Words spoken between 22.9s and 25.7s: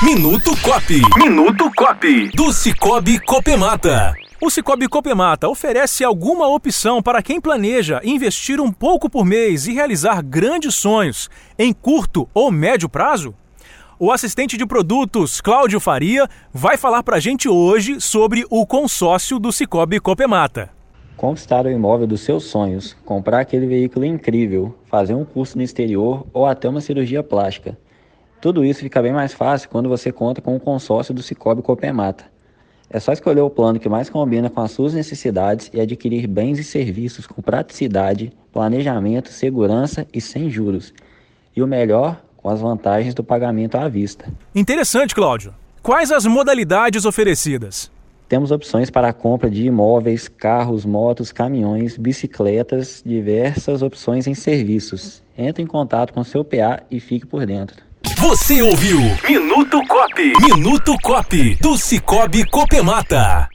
comprar aquele veículo incrível, fazer um curso no